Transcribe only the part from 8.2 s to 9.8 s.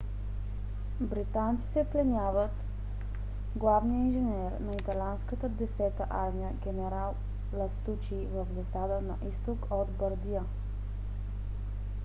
в засада на изток